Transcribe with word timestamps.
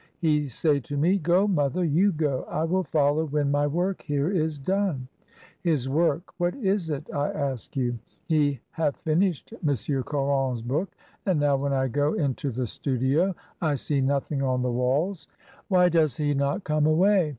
He 0.17 0.47
say 0.47 0.79
to 0.79 0.97
me, 0.97 1.19
*Go, 1.19 1.47
mother; 1.47 1.83
you 1.83 2.11
go, 2.11 2.43
I 2.45 2.63
will 2.63 2.81
follow 2.83 3.25
when 3.25 3.51
my 3.51 3.67
work 3.67 4.01
here 4.01 4.31
is 4.31 4.57
done.' 4.57 5.07
His 5.61 5.87
work, 5.87 6.33
what 6.39 6.55
is 6.55 6.89
it, 6.89 7.07
I 7.13 7.29
ask 7.31 7.77
you? 7.77 7.99
He 8.25 8.61
have 8.71 8.95
finished 8.95 9.53
M 9.63 9.75
Caron's 10.01 10.63
book, 10.63 10.89
and 11.27 11.39
now, 11.39 11.55
when 11.55 11.73
I 11.73 11.87
go 11.87 12.13
into 12.15 12.49
the 12.49 12.65
studio 12.65 13.35
I 13.61 13.75
see 13.75 14.01
nothing 14.01 14.41
on 14.41 14.63
the 14.63 14.71
walls. 14.71 15.27
Why 15.67 15.87
does 15.87 16.17
he 16.17 16.33
not 16.33 16.63
come 16.63 16.87
away? 16.87 17.29